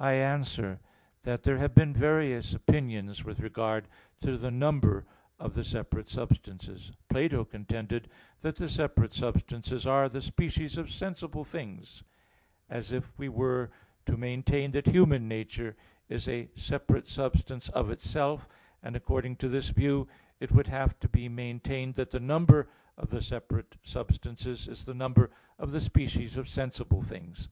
[0.00, 0.80] I answer
[1.22, 3.86] that, There have been various opinions with regard
[4.18, 5.06] to the number
[5.38, 6.90] of the separate substances.
[7.08, 8.08] Plato contended
[8.40, 12.02] that the separate substances are the species of sensible things;
[12.68, 13.70] as if we were
[14.06, 15.76] to maintain that human nature
[16.08, 18.48] is a separate substance of itself:
[18.82, 20.08] and according to this view
[20.40, 22.66] it would have to be maintained that the number
[22.96, 25.30] of the separate substances is the number
[25.60, 27.48] of the species of sensible things.